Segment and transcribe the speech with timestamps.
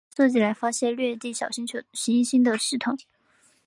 [0.09, 2.97] 是被设计来发现掠地小行星的系统。